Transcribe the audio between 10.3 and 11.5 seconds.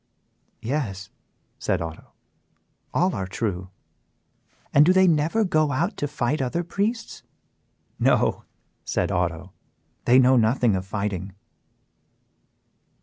nothing of fighting."